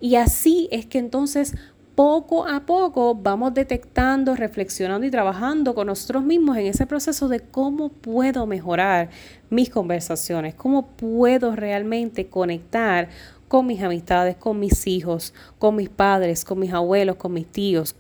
Y 0.01 0.15
así 0.15 0.67
es 0.71 0.87
que 0.87 0.97
entonces 0.97 1.55
poco 1.95 2.47
a 2.47 2.65
poco 2.65 3.15
vamos 3.15 3.53
detectando, 3.53 4.35
reflexionando 4.35 5.05
y 5.05 5.11
trabajando 5.11 5.75
con 5.75 5.87
nosotros 5.87 6.23
mismos 6.23 6.57
en 6.57 6.67
ese 6.67 6.87
proceso 6.87 7.27
de 7.27 7.39
cómo 7.39 7.89
puedo 7.89 8.47
mejorar 8.47 9.09
mis 9.49 9.69
conversaciones, 9.69 10.55
cómo 10.55 10.87
puedo 10.87 11.55
realmente 11.55 12.27
conectar 12.27 13.09
con 13.47 13.67
mis 13.67 13.83
amistades, 13.83 14.35
con 14.35 14.59
mis 14.59 14.87
hijos, 14.87 15.33
con 15.59 15.75
mis 15.75 15.89
padres, 15.89 16.43
con 16.43 16.57
mis 16.57 16.73
abuelos, 16.73 17.17
con 17.17 17.33
mis 17.33 17.45
tíos, 17.45 17.95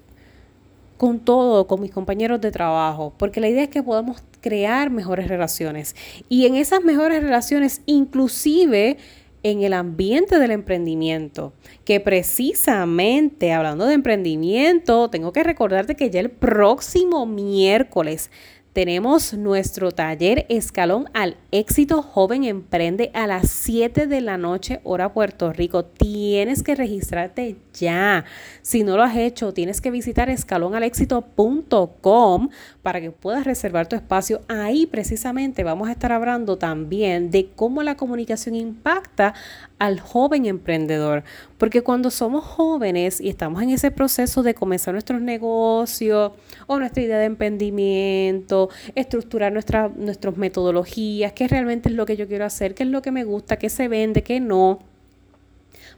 con 0.97 1.19
todo, 1.19 1.67
con 1.67 1.79
mis 1.79 1.91
compañeros 1.91 2.41
de 2.41 2.49
trabajo, 2.49 3.13
porque 3.17 3.39
la 3.39 3.49
idea 3.49 3.63
es 3.63 3.69
que 3.69 3.83
podamos 3.83 4.23
crear 4.41 4.89
mejores 4.89 5.27
relaciones. 5.27 5.95
Y 6.29 6.47
en 6.47 6.55
esas 6.55 6.83
mejores 6.83 7.21
relaciones 7.21 7.81
inclusive 7.85 8.97
en 9.43 9.61
el 9.61 9.73
ambiente 9.73 10.39
del 10.39 10.51
emprendimiento, 10.51 11.53
que 11.85 11.99
precisamente 11.99 13.51
hablando 13.51 13.85
de 13.85 13.93
emprendimiento, 13.93 15.09
tengo 15.09 15.33
que 15.33 15.43
recordarte 15.43 15.95
que 15.95 16.09
ya 16.09 16.21
el 16.21 16.31
próximo 16.31 17.25
miércoles 17.25 18.31
tenemos 18.73 19.33
nuestro 19.35 19.91
taller 19.91 20.47
Escalón 20.49 21.07
al 21.13 21.37
Éxito 21.51 22.01
Joven 22.01 22.43
Emprende 22.43 23.11
a 23.13 23.27
las 23.27 23.51
7 23.51 24.07
de 24.07 24.19
la 24.19 24.39
noche, 24.39 24.79
hora 24.83 25.13
Puerto 25.13 25.53
Rico. 25.53 25.85
Tienes 25.85 26.63
que 26.63 26.73
registrarte 26.73 27.57
ya. 27.75 28.25
Si 28.63 28.83
no 28.83 28.97
lo 28.97 29.03
has 29.03 29.15
hecho, 29.15 29.53
tienes 29.53 29.79
que 29.79 29.91
visitar 29.91 30.31
escalonalexito.com 30.31 32.49
para 32.81 32.99
que 32.99 33.11
puedas 33.11 33.45
reservar 33.45 33.87
tu 33.87 33.95
espacio. 33.95 34.41
Ahí 34.47 34.87
precisamente 34.87 35.63
vamos 35.63 35.87
a 35.87 35.91
estar 35.91 36.11
hablando 36.11 36.57
también 36.57 37.29
de 37.29 37.51
cómo 37.55 37.83
la 37.83 37.95
comunicación 37.95 38.55
impacta 38.55 39.35
al 39.77 39.99
joven 39.99 40.47
emprendedor. 40.47 41.23
Porque 41.63 41.81
cuando 41.81 42.11
somos 42.11 42.43
jóvenes 42.43 43.21
y 43.21 43.29
estamos 43.29 43.63
en 43.63 43.69
ese 43.69 43.89
proceso 43.89 44.43
de 44.43 44.53
comenzar 44.53 44.93
nuestros 44.93 45.21
negocios 45.21 46.33
o 46.67 46.77
nuestra 46.77 47.01
idea 47.01 47.17
de 47.17 47.23
emprendimiento, 47.23 48.67
estructurar 48.95 49.53
nuestra, 49.53 49.87
nuestras 49.87 50.35
metodologías, 50.35 51.31
qué 51.31 51.47
realmente 51.47 51.87
es 51.87 51.95
lo 51.95 52.05
que 52.05 52.17
yo 52.17 52.27
quiero 52.27 52.43
hacer, 52.43 52.75
qué 52.75 52.83
es 52.83 52.89
lo 52.89 53.01
que 53.01 53.11
me 53.11 53.23
gusta, 53.23 53.55
qué 53.55 53.69
se 53.69 53.87
vende, 53.87 54.23
qué 54.23 54.41
no. 54.41 54.79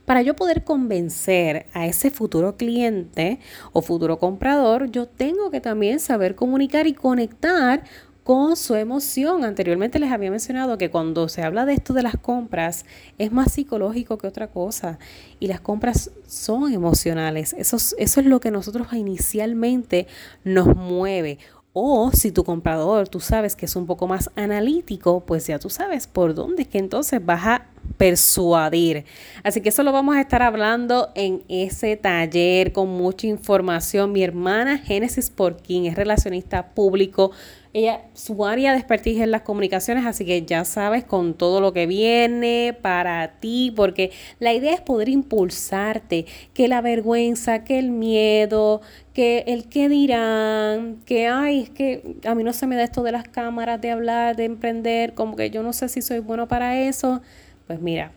Para 0.04 0.22
yo 0.22 0.36
poder 0.36 0.62
convencer 0.62 1.66
a 1.72 1.84
ese 1.86 2.12
futuro 2.12 2.56
cliente 2.56 3.40
o 3.72 3.82
futuro 3.82 4.20
comprador, 4.20 4.88
yo 4.92 5.08
tengo 5.08 5.50
que 5.50 5.60
también 5.60 5.98
saber 5.98 6.36
comunicar 6.36 6.86
y 6.86 6.94
conectar 6.94 7.82
con 8.26 8.56
su 8.56 8.74
emoción. 8.74 9.44
Anteriormente 9.44 10.00
les 10.00 10.10
había 10.10 10.32
mencionado 10.32 10.78
que 10.78 10.90
cuando 10.90 11.28
se 11.28 11.44
habla 11.44 11.64
de 11.64 11.74
esto 11.74 11.94
de 11.94 12.02
las 12.02 12.16
compras 12.16 12.84
es 13.18 13.30
más 13.30 13.52
psicológico 13.52 14.18
que 14.18 14.26
otra 14.26 14.48
cosa 14.48 14.98
y 15.38 15.46
las 15.46 15.60
compras 15.60 16.10
son 16.26 16.72
emocionales. 16.72 17.54
Eso, 17.56 17.76
es 17.76 18.16
lo 18.16 18.40
que 18.40 18.50
nosotros 18.50 18.92
inicialmente 18.94 20.08
nos 20.42 20.74
mueve. 20.74 21.38
O 21.72 22.10
si 22.10 22.32
tu 22.32 22.42
comprador 22.42 23.08
tú 23.08 23.20
sabes 23.20 23.54
que 23.54 23.66
es 23.66 23.76
un 23.76 23.86
poco 23.86 24.08
más 24.08 24.28
analítico, 24.34 25.20
pues 25.20 25.46
ya 25.46 25.60
tú 25.60 25.70
sabes 25.70 26.08
por 26.08 26.34
dónde 26.34 26.62
es 26.62 26.68
que 26.68 26.78
entonces 26.78 27.24
vas 27.24 27.46
a 27.46 27.66
persuadir. 27.96 29.04
Así 29.44 29.60
que 29.60 29.68
eso 29.68 29.84
lo 29.84 29.92
vamos 29.92 30.16
a 30.16 30.20
estar 30.20 30.42
hablando 30.42 31.10
en 31.14 31.44
ese 31.48 31.96
taller 31.96 32.72
con 32.72 32.88
mucha 32.88 33.28
información. 33.28 34.10
Mi 34.10 34.24
hermana 34.24 34.78
Génesis 34.78 35.30
Porquín 35.30 35.86
es 35.86 35.94
relacionista 35.94 36.70
público 36.70 37.30
ella, 37.76 38.00
su 38.14 38.46
área 38.46 38.72
de 38.72 38.78
expertise 38.78 39.20
es 39.20 39.28
las 39.28 39.42
comunicaciones, 39.42 40.06
así 40.06 40.24
que 40.24 40.46
ya 40.46 40.64
sabes 40.64 41.04
con 41.04 41.34
todo 41.34 41.60
lo 41.60 41.74
que 41.74 41.86
viene 41.86 42.74
para 42.80 43.38
ti, 43.38 43.70
porque 43.76 44.12
la 44.38 44.54
idea 44.54 44.72
es 44.72 44.80
poder 44.80 45.10
impulsarte, 45.10 46.24
que 46.54 46.68
la 46.68 46.80
vergüenza, 46.80 47.64
que 47.64 47.78
el 47.78 47.90
miedo, 47.90 48.80
que 49.12 49.44
el 49.46 49.68
que 49.68 49.90
dirán, 49.90 51.02
que 51.04 51.26
ay, 51.26 51.64
es 51.64 51.70
que 51.70 52.16
a 52.24 52.34
mí 52.34 52.44
no 52.44 52.54
se 52.54 52.66
me 52.66 52.76
da 52.76 52.82
esto 52.82 53.02
de 53.02 53.12
las 53.12 53.28
cámaras, 53.28 53.78
de 53.78 53.90
hablar, 53.90 54.36
de 54.36 54.44
emprender, 54.44 55.12
como 55.12 55.36
que 55.36 55.50
yo 55.50 55.62
no 55.62 55.74
sé 55.74 55.90
si 55.90 56.00
soy 56.00 56.20
bueno 56.20 56.48
para 56.48 56.80
eso. 56.80 57.20
Pues 57.66 57.78
mira, 57.78 58.10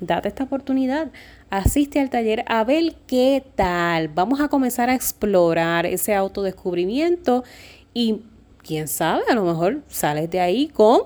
date 0.00 0.26
esta 0.26 0.42
oportunidad. 0.42 1.12
Asiste 1.48 2.00
al 2.00 2.10
taller 2.10 2.44
a 2.48 2.64
ver 2.64 2.96
qué 3.06 3.44
tal. 3.54 4.08
Vamos 4.08 4.40
a 4.40 4.48
comenzar 4.48 4.90
a 4.90 4.96
explorar 4.96 5.86
ese 5.86 6.12
autodescubrimiento 6.12 7.44
y 7.94 8.22
quién 8.66 8.88
sabe, 8.88 9.22
a 9.30 9.34
lo 9.34 9.44
mejor 9.44 9.82
sales 9.88 10.30
de 10.30 10.40
ahí 10.40 10.68
con 10.68 11.02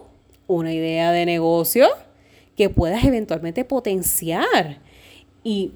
una 0.47 0.73
idea 0.73 1.13
de 1.13 1.27
negocio 1.27 1.87
que 2.57 2.71
puedas 2.71 3.05
eventualmente 3.05 3.65
potenciar. 3.65 4.81
Y 5.45 5.73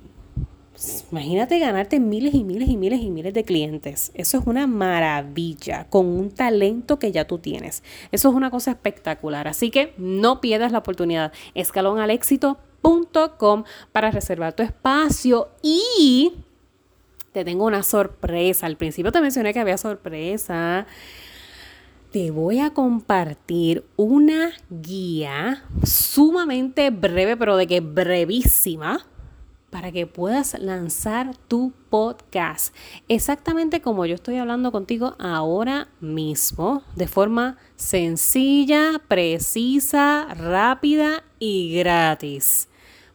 imagínate 1.10 1.58
ganarte 1.58 2.00
miles 2.00 2.34
y 2.34 2.44
miles 2.44 2.68
y 2.68 2.76
miles 2.76 3.00
y 3.00 3.10
miles 3.10 3.32
de 3.32 3.44
clientes. 3.44 4.10
Eso 4.14 4.38
es 4.38 4.46
una 4.46 4.66
maravilla, 4.66 5.86
con 5.88 6.06
un 6.06 6.30
talento 6.30 6.98
que 6.98 7.12
ya 7.12 7.26
tú 7.26 7.38
tienes. 7.38 7.82
Eso 8.10 8.28
es 8.28 8.34
una 8.34 8.50
cosa 8.50 8.72
espectacular. 8.72 9.48
Así 9.48 9.70
que 9.70 9.94
no 9.96 10.40
pierdas 10.40 10.72
la 10.72 10.78
oportunidad. 10.78 11.32
Escalonalexito.com 11.54 13.64
para 13.92 14.10
reservar 14.10 14.54
tu 14.54 14.62
espacio 14.62 15.48
y 15.62 16.32
te 17.32 17.44
tengo 17.44 17.64
una 17.64 17.82
sorpresa. 17.82 18.66
Al 18.66 18.76
principio 18.76 19.12
te 19.12 19.20
mencioné 19.20 19.54
que 19.54 19.60
había 19.60 19.78
sorpresa 19.78 20.86
te 22.14 22.30
voy 22.30 22.60
a 22.60 22.70
compartir 22.70 23.84
una 23.96 24.52
guía 24.70 25.64
sumamente 25.82 26.90
breve, 26.90 27.36
pero 27.36 27.56
de 27.56 27.66
que 27.66 27.80
brevísima, 27.80 29.04
para 29.70 29.90
que 29.90 30.06
puedas 30.06 30.56
lanzar 30.60 31.36
tu 31.48 31.72
podcast. 31.90 32.72
Exactamente 33.08 33.80
como 33.80 34.06
yo 34.06 34.14
estoy 34.14 34.36
hablando 34.36 34.70
contigo 34.70 35.16
ahora 35.18 35.88
mismo, 35.98 36.84
de 36.94 37.08
forma 37.08 37.58
sencilla, 37.74 39.02
precisa, 39.08 40.32
rápida 40.36 41.24
y 41.40 41.76
gratis. 41.76 42.68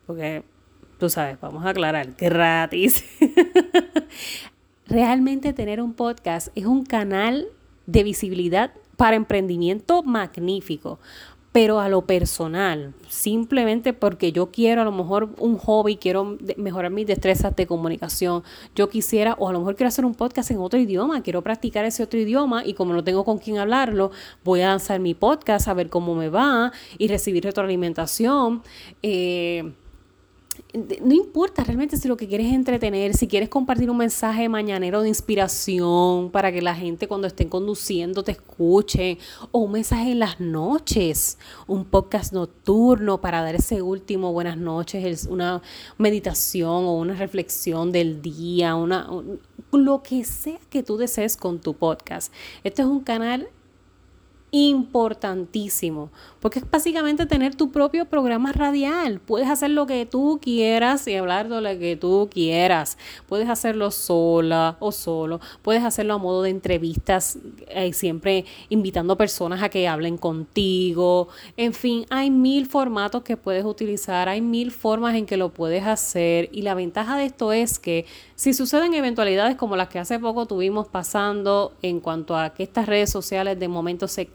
Porque 0.08 0.44
tú 0.98 1.10
sabes, 1.10 1.40
vamos 1.40 1.66
a 1.66 1.70
aclarar, 1.70 2.18
gratis. 2.18 3.06
Realmente 4.88 5.54
tener 5.54 5.80
un 5.80 5.94
podcast 5.94 6.50
es 6.54 6.66
un 6.66 6.84
canal 6.84 7.48
de 7.86 8.04
visibilidad 8.04 8.74
para 9.00 9.16
emprendimiento 9.16 10.04
magnífico. 10.04 11.00
Pero 11.54 11.80
a 11.80 11.88
lo 11.88 12.02
personal, 12.02 12.94
simplemente 13.08 13.94
porque 13.94 14.34
yo 14.34 14.52
quiero 14.52 14.82
a 14.82 14.86
lo 14.86 14.92
mejor 14.92 15.30
un 15.40 15.58
hobby, 15.58 15.96
quiero 15.96 16.38
mejorar 16.58 16.92
mis 16.92 17.08
destrezas 17.08 17.56
de 17.56 17.66
comunicación, 17.66 18.44
yo 18.76 18.90
quisiera, 18.90 19.36
o 19.40 19.48
a 19.48 19.54
lo 19.54 19.60
mejor 19.60 19.78
quiero 19.78 19.88
hacer 19.88 20.06
un 20.06 20.14
podcast 20.14 20.52
en 20.52 20.60
otro 20.60 20.78
idioma, 20.78 21.24
quiero 21.24 21.42
practicar 21.42 21.86
ese 21.86 22.04
otro 22.04 22.20
idioma 22.20 22.64
y 22.66 22.74
como 22.74 22.94
no 22.94 23.04
tengo 23.04 23.24
con 23.24 23.40
quién 23.40 23.58
hablarlo, 23.58 24.12
voy 24.44 24.62
a 24.62 24.68
lanzar 24.68 25.00
mi 25.00 25.16
podcast 25.16 25.70
a 25.70 25.74
ver 25.74 25.90
cómo 25.90 26.14
me 26.14 26.30
va 26.30 26.72
y 26.98 27.08
recibir 27.08 27.46
retroalimentación. 27.46 28.62
Eh, 29.02 29.74
no 30.74 31.14
importa 31.14 31.64
realmente 31.64 31.98
si 31.98 32.08
lo 32.08 32.16
que 32.16 32.28
quieres 32.28 32.48
es 32.48 32.54
entretener, 32.54 33.16
si 33.16 33.28
quieres 33.28 33.50
compartir 33.50 33.90
un 33.90 33.98
mensaje 33.98 34.48
mañanero 34.50 35.02
de 35.02 35.08
inspiración 35.10 36.30
para 36.30 36.52
que 36.52 36.62
la 36.62 36.76
gente 36.76 37.08
cuando 37.08 37.26
estén 37.26 37.50
conduciendo 37.50 38.24
te 38.24 38.34
escuche, 38.34 39.18
o 39.52 39.60
un 39.60 39.72
mensaje 39.72 40.12
en 40.12 40.20
las 40.20 40.40
noches, 40.40 41.40
un 41.66 41.86
podcast 41.86 42.34
nocturno 42.34 43.20
para 43.20 43.42
dar 43.42 43.56
ese 43.56 43.82
último 43.82 44.32
buenas 44.32 44.58
noches, 44.58 45.28
una 45.30 45.64
meditación 45.98 46.86
o 46.86 46.98
una 46.98 47.16
reflexión 47.16 47.92
del 47.92 48.22
día, 48.22 48.76
una, 48.76 49.10
lo 49.72 50.04
que 50.04 50.24
sea 50.24 50.60
que 50.70 50.84
tú 50.84 50.98
desees 50.98 51.36
con 51.36 51.60
tu 51.60 51.74
podcast. 51.74 52.32
Este 52.64 52.84
es 52.84 52.88
un 52.88 53.00
canal 53.00 53.50
importantísimo, 54.52 56.10
porque 56.40 56.60
es 56.60 56.70
básicamente 56.70 57.26
tener 57.26 57.56
tu 57.56 57.72
propio 57.72 58.06
programa 58.06 58.52
radial. 58.52 59.20
Puedes 59.20 59.50
hacer 59.50 59.72
lo 59.72 59.86
que 59.86 60.06
tú 60.06 60.40
quieras 60.42 61.08
y 61.08 61.16
hablar 61.16 61.50
de 61.50 61.62
lo 61.62 61.80
que 61.80 61.96
tú 61.96 62.30
quieras. 62.32 62.98
Puedes 63.28 63.50
hacerlo 63.50 63.92
sola 63.92 64.78
o 64.80 64.92
solo, 64.92 65.40
puedes 65.62 65.84
hacerlo 65.84 66.16
a 66.16 66.18
modo 66.18 66.44
de 66.44 66.50
entrevistas, 66.50 67.38
eh, 67.68 67.94
siempre 67.94 68.46
invitando 68.70 69.18
personas 69.18 69.62
a 69.62 69.70
que 69.70 69.88
hablen 69.88 70.18
contigo. 70.18 71.28
En 71.58 71.74
fin, 71.74 72.06
hay 72.10 72.32
mil 72.32 72.66
formatos 72.66 73.24
que 73.24 73.38
puedes 73.38 73.66
utilizar, 73.66 74.30
hay 74.30 74.42
mil 74.42 74.72
formas 74.72 75.16
en 75.16 75.26
que 75.26 75.38
lo 75.38 75.54
puedes 75.54 75.86
hacer 75.86 76.50
y 76.52 76.62
la 76.64 76.74
ventaja 76.74 77.18
de 77.18 77.26
esto 77.26 77.54
es 77.54 77.80
que 77.80 78.06
si 78.36 78.54
suceden 78.54 78.94
eventualidades 78.94 79.58
como 79.58 79.76
las 79.76 79.90
que 79.90 80.00
hace 80.00 80.18
poco 80.18 80.46
tuvimos 80.46 80.88
pasando 80.88 81.74
en 81.82 82.00
cuanto 82.00 82.38
a 82.38 82.54
que 82.54 82.64
estas 82.64 82.86
redes 82.86 83.10
sociales 83.10 83.60
de 83.60 83.68
momento 83.68 84.08
se 84.08 84.26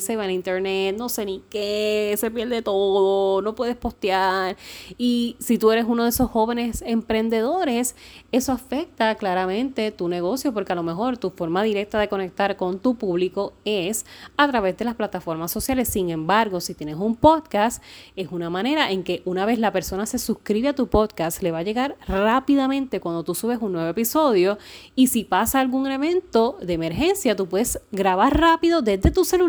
se 0.00 0.16
van 0.16 0.28
a 0.28 0.32
internet, 0.32 0.96
no 0.96 1.08
sé 1.08 1.24
ni 1.24 1.42
qué, 1.50 2.14
se 2.16 2.30
pierde 2.30 2.62
todo, 2.62 3.42
no 3.42 3.54
puedes 3.54 3.76
postear. 3.76 4.56
Y 4.96 5.36
si 5.40 5.58
tú 5.58 5.72
eres 5.72 5.84
uno 5.88 6.04
de 6.04 6.10
esos 6.10 6.30
jóvenes 6.30 6.82
emprendedores, 6.86 7.96
eso 8.30 8.52
afecta 8.52 9.14
claramente 9.16 9.90
tu 9.90 10.08
negocio 10.08 10.52
porque 10.54 10.72
a 10.72 10.76
lo 10.76 10.82
mejor 10.82 11.18
tu 11.18 11.30
forma 11.30 11.62
directa 11.62 11.98
de 11.98 12.08
conectar 12.08 12.56
con 12.56 12.78
tu 12.78 12.94
público 12.96 13.52
es 13.64 14.06
a 14.36 14.46
través 14.48 14.76
de 14.76 14.84
las 14.84 14.94
plataformas 14.94 15.50
sociales. 15.50 15.88
Sin 15.88 16.10
embargo, 16.10 16.60
si 16.60 16.74
tienes 16.74 16.96
un 16.96 17.16
podcast, 17.16 17.82
es 18.14 18.30
una 18.30 18.50
manera 18.50 18.92
en 18.92 19.02
que 19.02 19.22
una 19.24 19.44
vez 19.44 19.58
la 19.58 19.72
persona 19.72 20.06
se 20.06 20.18
suscribe 20.18 20.68
a 20.68 20.74
tu 20.74 20.88
podcast, 20.88 21.42
le 21.42 21.50
va 21.50 21.58
a 21.58 21.62
llegar 21.62 21.96
rápidamente 22.06 23.00
cuando 23.00 23.24
tú 23.24 23.34
subes 23.34 23.58
un 23.60 23.72
nuevo 23.72 23.88
episodio 23.88 24.58
y 24.94 25.08
si 25.08 25.24
pasa 25.24 25.60
algún 25.60 25.86
evento 25.88 26.58
de 26.62 26.74
emergencia, 26.74 27.34
tú 27.34 27.48
puedes 27.48 27.80
grabar 27.90 28.38
rápido 28.38 28.82
desde 28.82 29.10
tu 29.10 29.24
celular, 29.24 29.47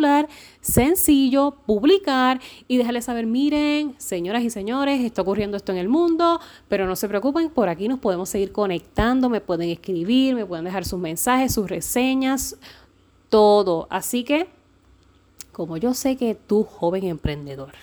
sencillo, 0.61 1.55
publicar 1.65 2.39
y 2.67 2.77
dejarle 2.77 3.01
saber, 3.01 3.25
miren, 3.25 3.95
señoras 3.97 4.43
y 4.43 4.49
señores, 4.49 5.01
está 5.01 5.21
ocurriendo 5.21 5.57
esto 5.57 5.71
en 5.71 5.77
el 5.77 5.89
mundo, 5.89 6.39
pero 6.67 6.85
no 6.85 6.95
se 6.95 7.07
preocupen, 7.07 7.49
por 7.49 7.69
aquí 7.69 7.87
nos 7.87 7.99
podemos 7.99 8.29
seguir 8.29 8.51
conectando, 8.51 9.29
me 9.29 9.41
pueden 9.41 9.69
escribir, 9.69 10.35
me 10.35 10.45
pueden 10.45 10.65
dejar 10.65 10.85
sus 10.85 10.99
mensajes, 10.99 11.53
sus 11.53 11.69
reseñas, 11.69 12.57
todo. 13.29 13.87
Así 13.89 14.23
que, 14.23 14.49
como 15.51 15.77
yo 15.77 15.93
sé 15.93 16.17
que 16.17 16.35
tú, 16.35 16.63
joven 16.63 17.05
emprendedor, 17.05 17.73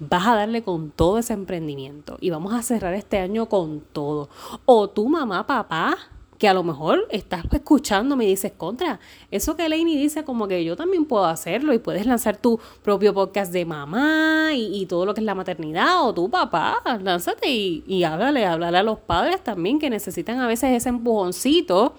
vas 0.00 0.26
a 0.26 0.34
darle 0.34 0.62
con 0.62 0.90
todo 0.90 1.18
ese 1.18 1.32
emprendimiento 1.32 2.18
y 2.20 2.30
vamos 2.30 2.54
a 2.54 2.62
cerrar 2.62 2.94
este 2.94 3.18
año 3.18 3.46
con 3.46 3.80
todo. 3.80 4.28
O 4.64 4.88
tu 4.88 5.08
mamá, 5.08 5.46
papá, 5.46 5.96
que 6.38 6.48
a 6.48 6.54
lo 6.54 6.62
mejor 6.62 7.06
estás 7.10 7.44
escuchando 7.52 8.20
y 8.22 8.26
dices, 8.26 8.52
contra, 8.56 9.00
eso 9.30 9.56
que 9.56 9.68
Lainey 9.68 9.96
dice 9.96 10.24
como 10.24 10.46
que 10.46 10.64
yo 10.64 10.76
también 10.76 11.04
puedo 11.04 11.24
hacerlo 11.24 11.74
y 11.74 11.78
puedes 11.78 12.06
lanzar 12.06 12.36
tu 12.36 12.60
propio 12.82 13.12
podcast 13.12 13.52
de 13.52 13.64
mamá 13.64 14.50
y, 14.54 14.86
todo 14.86 15.04
lo 15.04 15.14
que 15.14 15.20
es 15.20 15.26
la 15.26 15.34
maternidad 15.34 16.06
o 16.06 16.14
tu 16.14 16.30
papá, 16.30 16.78
lánzate 17.02 17.50
y, 17.50 17.84
y 17.86 18.04
háblale, 18.04 18.46
háblale 18.46 18.78
a 18.78 18.82
los 18.82 18.98
padres 19.00 19.42
también 19.42 19.78
que 19.78 19.90
necesitan 19.90 20.38
a 20.40 20.46
veces 20.46 20.70
ese 20.70 20.88
empujoncito. 20.88 21.94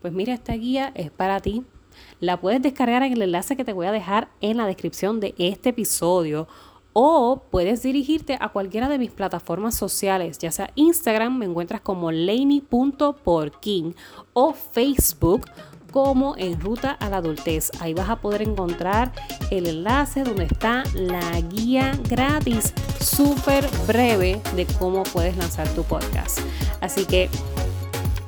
Pues 0.00 0.12
mira, 0.12 0.34
esta 0.34 0.54
guía 0.54 0.90
es 0.94 1.10
para 1.10 1.38
ti. 1.40 1.62
La 2.18 2.40
puedes 2.40 2.62
descargar 2.62 3.02
en 3.02 3.12
el 3.12 3.22
enlace 3.22 3.56
que 3.56 3.64
te 3.64 3.72
voy 3.72 3.86
a 3.86 3.92
dejar 3.92 4.28
en 4.40 4.56
la 4.56 4.66
descripción 4.66 5.20
de 5.20 5.34
este 5.38 5.68
episodio 5.68 6.48
o 6.92 7.42
puedes 7.50 7.82
dirigirte 7.82 8.36
a 8.40 8.50
cualquiera 8.50 8.88
de 8.88 8.98
mis 8.98 9.10
plataformas 9.10 9.74
sociales, 9.74 10.38
ya 10.38 10.52
sea 10.52 10.70
Instagram, 10.74 11.38
me 11.38 11.46
encuentras 11.46 11.80
como 11.80 12.12
laney.porking 12.12 13.94
o 14.34 14.52
Facebook 14.52 15.46
como 15.92 16.34
en 16.36 16.58
Ruta 16.60 16.90
a 16.90 17.08
la 17.08 17.18
Adultez. 17.18 17.70
Ahí 17.80 17.94
vas 17.94 18.08
a 18.08 18.16
poder 18.16 18.42
encontrar 18.42 19.12
el 19.50 19.66
enlace 19.66 20.24
donde 20.24 20.44
está 20.44 20.82
la 20.94 21.40
guía 21.40 21.92
gratis, 22.08 22.72
súper 22.98 23.68
breve 23.86 24.40
de 24.56 24.66
cómo 24.78 25.04
puedes 25.04 25.36
lanzar 25.36 25.68
tu 25.74 25.84
podcast. 25.84 26.40
Así 26.80 27.04
que 27.04 27.28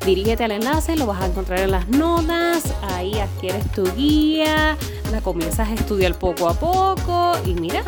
dirígete 0.05 0.45
al 0.45 0.53
enlace, 0.53 0.97
lo 0.97 1.07
vas 1.07 1.23
a 1.23 1.27
encontrar 1.27 1.61
en 1.61 1.71
las 1.71 1.89
notas, 1.89 2.75
ahí 2.83 3.19
adquieres 3.19 3.71
tu 3.73 3.85
guía, 3.95 4.77
la 5.11 5.21
comienzas 5.23 5.69
a 5.69 5.75
estudiar 5.75 6.19
poco 6.19 6.49
a 6.49 6.55
poco 6.55 7.33
y 7.47 7.55
mira, 7.55 7.83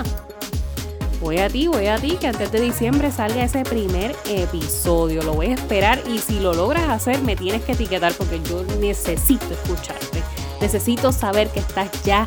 voy 1.20 1.38
a 1.38 1.48
ti, 1.48 1.66
voy 1.66 1.86
a 1.86 1.96
ti, 1.96 2.16
que 2.20 2.26
antes 2.26 2.52
de 2.52 2.60
diciembre 2.60 3.10
salga 3.10 3.44
ese 3.44 3.62
primer 3.64 4.14
episodio. 4.26 5.22
Lo 5.22 5.34
voy 5.34 5.46
a 5.46 5.54
esperar 5.54 6.02
y 6.06 6.18
si 6.18 6.40
lo 6.40 6.52
logras 6.52 6.88
hacer, 6.88 7.22
me 7.22 7.36
tienes 7.36 7.62
que 7.64 7.72
etiquetar 7.72 8.12
porque 8.14 8.40
yo 8.42 8.64
necesito 8.80 9.46
escucharte. 9.52 10.22
Necesito 10.60 11.12
saber 11.12 11.48
que 11.48 11.60
estás 11.60 11.90
ya 12.04 12.26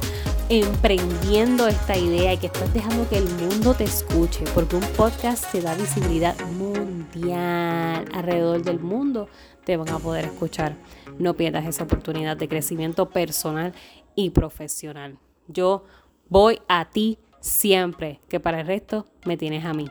emprendiendo 0.50 1.68
esta 1.68 1.96
idea 1.96 2.34
y 2.34 2.38
que 2.38 2.48
estás 2.48 2.74
dejando 2.74 3.08
que 3.08 3.18
el 3.18 3.30
mundo 3.30 3.76
te 3.76 3.84
escuche, 3.84 4.44
porque 4.56 4.76
un 4.76 4.86
podcast 4.98 5.52
te 5.52 5.62
da 5.62 5.76
visibilidad 5.76 6.36
mundial 6.58 8.06
alrededor 8.14 8.64
del 8.64 8.80
mundo, 8.80 9.30
te 9.64 9.78
van 9.78 9.90
a 9.90 10.00
poder 10.00 10.26
escuchar. 10.26 10.76
No 11.20 11.36
pierdas 11.36 11.66
esa 11.66 11.84
oportunidad 11.84 12.38
de 12.38 12.48
crecimiento 12.48 13.10
personal 13.10 13.74
y 14.16 14.32
profesional. 14.32 15.20
Yo 15.48 15.84
voy 16.30 16.62
a 16.68 16.90
ti 16.90 17.20
siempre, 17.40 18.20
que 18.30 18.40
para 18.40 18.62
el 18.62 18.68
resto 18.68 19.06
me 19.26 19.38
tienes 19.38 19.66
a 19.66 19.74
mí. 19.74 19.88